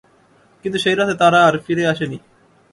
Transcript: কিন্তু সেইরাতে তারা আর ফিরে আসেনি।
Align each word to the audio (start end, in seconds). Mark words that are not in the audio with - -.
কিন্তু 0.65 0.77
সেইরাতে 0.79 1.13
তারা 1.13 1.39
আর 1.47 1.55
ফিরে 1.57 1.83
আসেনি। 1.85 2.17